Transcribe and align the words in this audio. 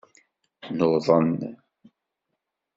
Nuḍen. 0.77 1.31